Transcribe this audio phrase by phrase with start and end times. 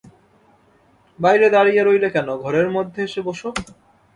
[1.19, 3.49] বাইরে দাঁড়িয়ে রইলে কেন, ঘরের মধ্যে এসো বোসো।